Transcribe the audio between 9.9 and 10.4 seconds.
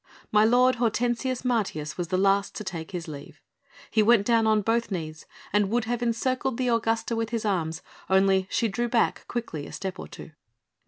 or two.